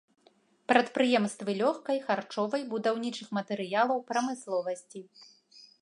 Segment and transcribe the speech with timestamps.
[0.71, 4.99] Прадпрыемствы лёгкай, харчовай, будаўнічых матэрыялаў прамысловасці.